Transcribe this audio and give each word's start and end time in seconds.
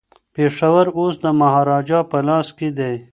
پېښور 0.35 0.85
اوس 0.97 1.15
د 1.23 1.25
مهاراجا 1.39 1.99
په 2.11 2.17
لاس 2.27 2.47
کي 2.57 2.69
دی. 2.77 2.95